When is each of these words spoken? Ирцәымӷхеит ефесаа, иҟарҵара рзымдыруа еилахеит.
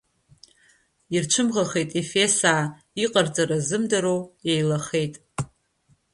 Ирцәымӷхеит 1.15 1.89
ефесаа, 2.01 2.63
иҟарҵара 3.03 3.57
рзымдыруа 3.59 4.27
еилахеит. 4.51 5.13